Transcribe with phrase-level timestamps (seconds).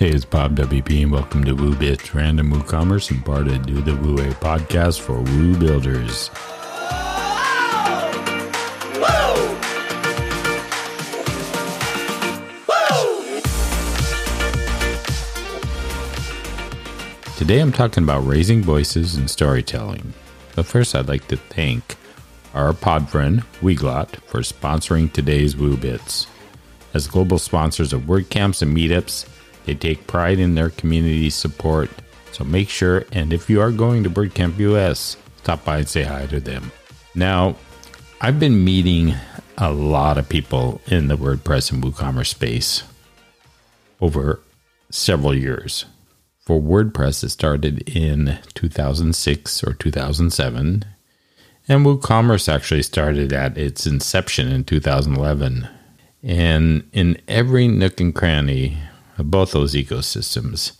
[0.00, 3.82] Hey, it's Bob WP, and welcome to Woo Bits Random WooCommerce and part of Do
[3.82, 6.30] the Woo A podcast for Woo Builders.
[17.36, 20.14] Today I'm talking about raising voices and storytelling.
[20.56, 21.98] But first, I'd like to thank
[22.54, 26.26] our pod friend, Weglot, for sponsoring today's Woo Bits.
[26.94, 29.26] As global sponsors of WordCamps and meetups,
[29.64, 31.90] they take pride in their community support.
[32.32, 36.02] So make sure, and if you are going to WordCamp US, stop by and say
[36.02, 36.72] hi to them.
[37.14, 37.56] Now,
[38.20, 39.14] I've been meeting
[39.58, 42.82] a lot of people in the WordPress and WooCommerce space
[44.00, 44.40] over
[44.90, 45.84] several years.
[46.40, 50.84] For WordPress, it started in 2006 or 2007,
[51.68, 55.68] and WooCommerce actually started at its inception in 2011.
[56.22, 58.78] And in every nook and cranny
[59.20, 60.72] of both those ecosystems,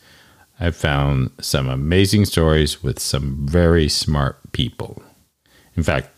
[0.59, 5.03] I've found some amazing stories with some very smart people.
[5.77, 6.11] In fact,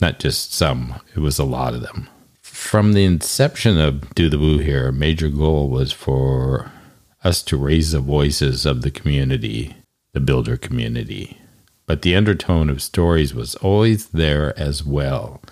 [0.00, 2.08] not just some, it was a lot of them.
[2.40, 6.70] From the inception of Do the Woo here, a major goal was for
[7.24, 9.74] us to raise the voices of the community,
[10.12, 11.38] the builder community.
[11.86, 15.42] But the undertone of stories was always there as well.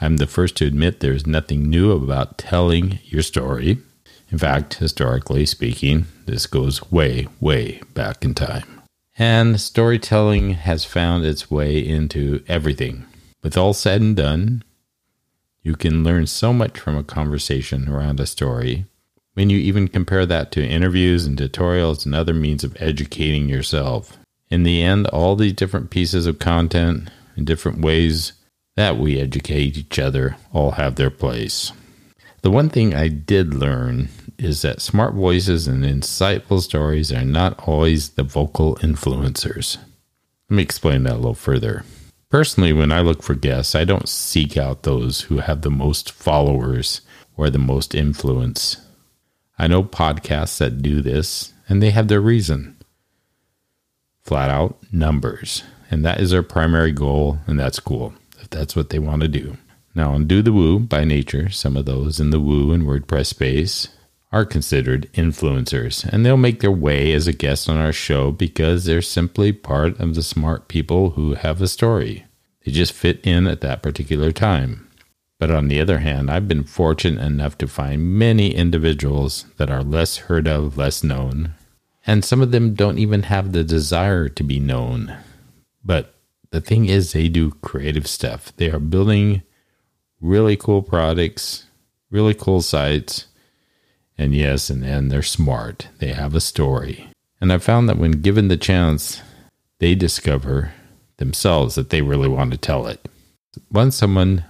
[0.00, 3.78] I'm the first to admit there's nothing new about telling your story.
[4.30, 8.82] In fact, historically speaking, this goes way, way back in time.
[9.16, 13.06] And storytelling has found its way into everything.
[13.42, 14.64] With all said and done,
[15.62, 18.86] you can learn so much from a conversation around a story
[19.34, 24.16] when you even compare that to interviews and tutorials and other means of educating yourself.
[24.50, 28.32] In the end, all these different pieces of content and different ways
[28.76, 31.72] that we educate each other all have their place.
[32.44, 37.58] The one thing I did learn is that smart voices and insightful stories are not
[37.66, 39.78] always the vocal influencers.
[40.50, 41.86] Let me explain that a little further.
[42.28, 46.12] Personally, when I look for guests, I don't seek out those who have the most
[46.12, 47.00] followers
[47.34, 48.76] or the most influence.
[49.58, 52.76] I know podcasts that do this, and they have their reason.
[54.20, 55.62] Flat out numbers.
[55.90, 59.28] And that is their primary goal, and that's cool if that's what they want to
[59.28, 59.56] do.
[59.94, 63.26] Now, on Do the Woo, by nature, some of those in the Woo and WordPress
[63.26, 63.88] space
[64.32, 68.84] are considered influencers, and they'll make their way as a guest on our show because
[68.84, 72.24] they're simply part of the smart people who have a story.
[72.64, 74.90] They just fit in at that particular time.
[75.38, 79.84] But on the other hand, I've been fortunate enough to find many individuals that are
[79.84, 81.54] less heard of, less known,
[82.06, 85.16] and some of them don't even have the desire to be known.
[85.84, 86.14] But
[86.50, 88.52] the thing is, they do creative stuff.
[88.56, 89.42] They are building
[90.24, 91.66] really cool products,
[92.10, 93.26] really cool sites.
[94.16, 95.88] And yes, and, and they're smart.
[95.98, 97.08] They have a story.
[97.40, 99.20] And I found that when given the chance,
[99.80, 100.72] they discover
[101.18, 103.06] themselves that they really want to tell it.
[103.70, 104.44] Once someone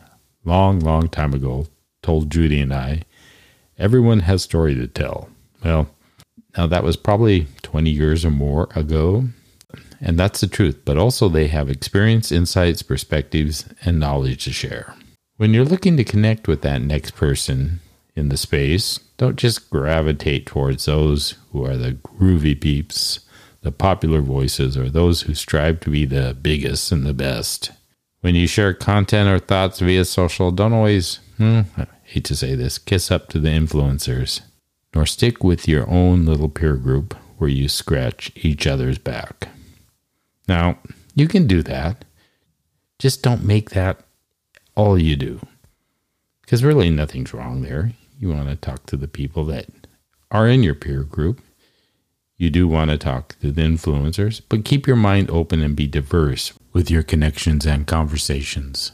[0.45, 1.67] long, long time ago
[2.03, 3.03] told Judy and I,
[3.77, 5.29] everyone has story to tell.
[5.65, 5.89] Well,
[6.57, 9.25] now that was probably 20 years or more ago.
[10.01, 14.95] And that's the truth, but also they have experience, insights, perspectives, and knowledge to share.
[15.37, 17.81] When you're looking to connect with that next person
[18.15, 23.19] in the space, don't just gravitate towards those who are the groovy peeps,
[23.63, 27.73] the popular voices, or those who strive to be the biggest and the best.
[28.21, 32.55] When you share content or thoughts via social, don't always, hmm, I hate to say
[32.55, 34.41] this, kiss up to the influencers,
[34.95, 39.49] nor stick with your own little peer group where you scratch each other's back.
[40.47, 40.79] Now,
[41.17, 42.05] you can do that.
[43.01, 44.05] Just don't make that
[44.75, 45.41] all you do.
[46.43, 47.93] Because really, nothing's wrong there.
[48.19, 49.67] You want to talk to the people that
[50.31, 51.41] are in your peer group.
[52.37, 55.87] You do want to talk to the influencers, but keep your mind open and be
[55.87, 58.93] diverse with your connections and conversations.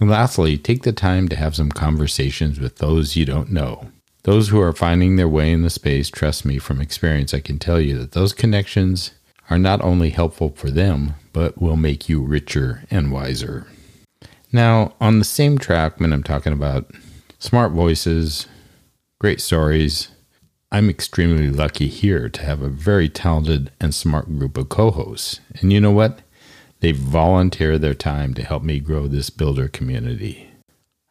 [0.00, 3.90] And lastly, take the time to have some conversations with those you don't know.
[4.22, 7.58] Those who are finding their way in the space, trust me from experience, I can
[7.58, 9.12] tell you that those connections
[9.50, 13.66] are not only helpful for them, but will make you richer and wiser.
[14.52, 16.90] Now, on the same track, when I'm talking about
[17.38, 18.46] smart voices,
[19.18, 20.08] great stories,
[20.72, 25.40] I'm extremely lucky here to have a very talented and smart group of co hosts.
[25.60, 26.20] And you know what?
[26.80, 30.48] They volunteer their time to help me grow this builder community.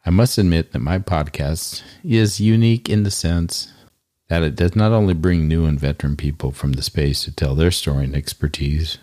[0.04, 3.72] I must admit that my podcast is unique in the sense
[4.28, 7.54] that it does not only bring new and veteran people from the space to tell
[7.54, 8.98] their story and expertise,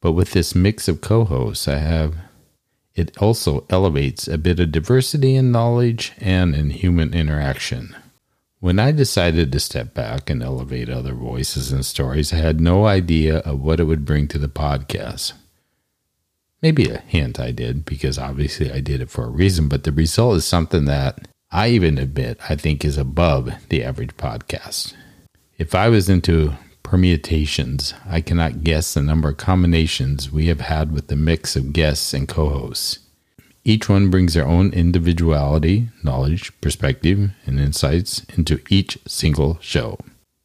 [0.00, 2.16] but with this mix of co hosts, I have
[2.94, 7.96] it also elevates a bit of diversity in knowledge and in human interaction.
[8.60, 12.86] When I decided to step back and elevate other voices and stories, I had no
[12.86, 15.32] idea of what it would bring to the podcast.
[16.60, 19.90] Maybe a hint I did, because obviously I did it for a reason, but the
[19.90, 24.94] result is something that I even admit I think is above the average podcast.
[25.58, 26.52] If I was into
[26.92, 31.72] permutations, I cannot guess the number of combinations we have had with the mix of
[31.72, 32.98] guests and co hosts.
[33.64, 39.96] Each one brings their own individuality, knowledge, perspective, and insights into each single show.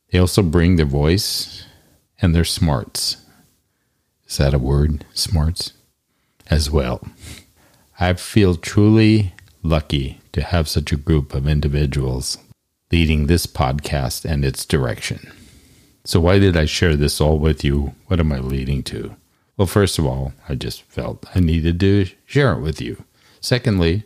[0.09, 1.65] They also bring their voice
[2.21, 3.17] and their smarts.
[4.25, 5.03] Is that a word?
[5.13, 5.73] Smarts?
[6.49, 7.05] As well.
[7.99, 9.33] I feel truly
[9.63, 12.37] lucky to have such a group of individuals
[12.89, 15.33] leading this podcast and its direction.
[16.07, 17.93] So, why did I share this all with you?
[18.05, 19.17] What am I leading to?
[19.57, 23.03] Well, first of all, I just felt I needed to share it with you.
[23.41, 24.03] Secondly,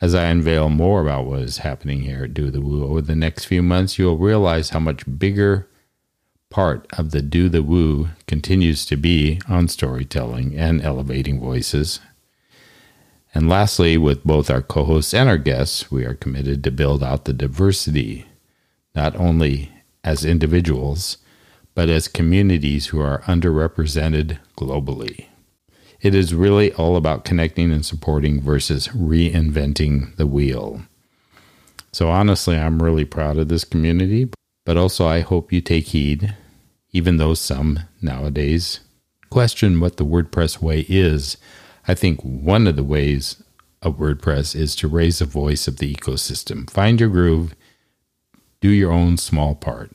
[0.00, 3.14] as I unveil more about what is happening here at Do the Woo over the
[3.14, 5.68] next few months, you'll realize how much bigger
[6.48, 12.00] part of the Do the Woo continues to be on storytelling and elevating voices.
[13.34, 17.02] And lastly, with both our co hosts and our guests, we are committed to build
[17.04, 18.24] out the diversity,
[18.94, 19.70] not only
[20.04, 21.18] as individuals,
[21.74, 25.26] but as communities who are underrepresented globally.
[26.00, 30.82] It is really all about connecting and supporting versus reinventing the wheel.
[31.92, 34.28] So, honestly, I'm really proud of this community,
[34.66, 36.36] but also I hope you take heed,
[36.92, 38.80] even though some nowadays
[39.30, 41.36] question what the WordPress way is.
[41.88, 43.42] I think one of the ways
[43.82, 46.68] of WordPress is to raise the voice of the ecosystem.
[46.70, 47.54] Find your groove,
[48.64, 49.90] do your own small part.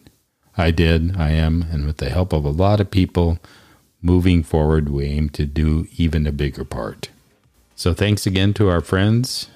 [0.56, 3.40] I did, I am, and with the help of a lot of people,
[4.00, 7.10] moving forward, we aim to do even a bigger part.
[7.76, 9.50] So thanks again to our friends,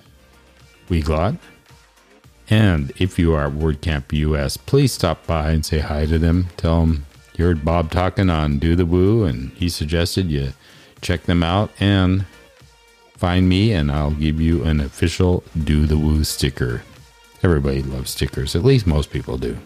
[0.90, 1.38] Weglot.
[2.50, 6.48] And if you are at WordCamp US, please stop by and say hi to them.
[6.58, 7.06] Tell them
[7.38, 10.54] you heard Bob talking on Do the Woo, and he suggested you
[11.02, 12.26] check them out and
[13.16, 16.82] find me, and I'll give you an official Do the Woo sticker.
[17.44, 19.58] Everybody loves stickers, at least most people do.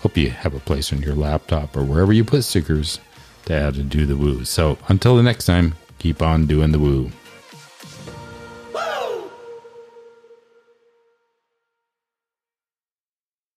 [0.00, 3.00] Hope you have a place on your laptop or wherever you put stickers
[3.46, 4.44] to add and do the woo.
[4.44, 7.10] So until the next time, keep on doing the woo.